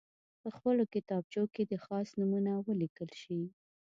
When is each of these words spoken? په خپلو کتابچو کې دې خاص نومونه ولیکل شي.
په 0.41 0.49
خپلو 0.55 0.83
کتابچو 0.93 1.43
کې 1.53 1.61
دې 1.69 1.77
خاص 1.85 2.07
نومونه 2.19 2.51
ولیکل 2.67 3.09
شي. 3.21 3.39